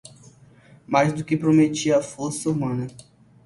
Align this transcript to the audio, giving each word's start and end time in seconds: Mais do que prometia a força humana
Mais 0.87 1.13
do 1.13 1.23
que 1.23 1.37
prometia 1.37 1.99
a 1.99 2.01
força 2.01 2.49
humana 2.49 2.87